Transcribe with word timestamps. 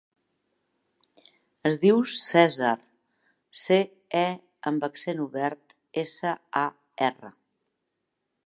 Es 1.69 1.75
diu 1.83 1.99
Cèsar: 2.21 2.71
ce, 3.65 3.79
e 4.25 4.27
amb 4.73 4.89
accent 4.91 5.23
obert, 5.29 5.79
essa, 6.07 6.37
a, 6.67 6.69
erra. 7.11 7.35